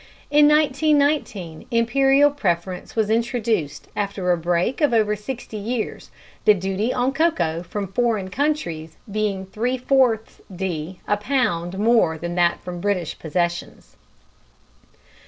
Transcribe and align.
In 0.31 0.47
1919 0.47 1.67
Imperial 1.69 2.31
preference 2.31 2.95
was 2.95 3.11
introduced 3.11 3.87
after 3.95 4.31
a 4.31 4.35
break 4.35 4.81
of 4.81 4.95
over 4.95 5.15
sixty 5.15 5.57
years, 5.57 6.09
the 6.43 6.55
duty 6.55 6.91
on 6.91 7.13
cocoa 7.13 7.61
from 7.61 7.85
foreign 7.85 8.31
countries 8.31 8.97
being 9.11 9.45
3/4d. 9.45 10.95
a 11.07 11.17
pound 11.17 11.77
more 11.77 12.17
than 12.17 12.33
that 12.33 12.63
from 12.63 12.81
British 12.81 13.19
Possessions. 13.19 13.95